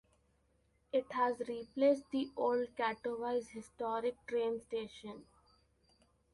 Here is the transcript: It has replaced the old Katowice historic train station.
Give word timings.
It 0.91 1.11
has 1.11 1.39
replaced 1.47 2.09
the 2.09 2.31
old 2.35 2.69
Katowice 2.75 3.49
historic 3.49 4.15
train 4.25 4.59
station. 4.59 5.25